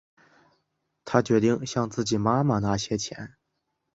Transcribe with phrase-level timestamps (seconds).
[1.05, 3.35] 她决定向自己妈妈拿些钱